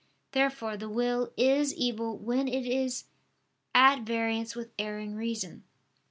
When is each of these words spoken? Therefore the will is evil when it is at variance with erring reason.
Therefore 0.31 0.77
the 0.77 0.89
will 0.89 1.31
is 1.37 1.75
evil 1.75 2.17
when 2.17 2.47
it 2.47 2.65
is 2.65 3.03
at 3.75 4.01
variance 4.01 4.55
with 4.55 4.71
erring 4.79 5.13
reason. 5.13 5.63